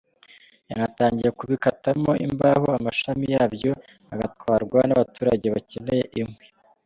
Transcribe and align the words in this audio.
Yanatangiye 0.69 1.31
kubikatamo 1.39 2.11
imbaho, 2.27 2.67
amashami 2.79 3.25
yabyo 3.35 3.71
agatwarwa 4.13 4.79
n’abaturage 4.85 5.45
bakeneye 5.55 6.05
inkwi. 6.19 6.45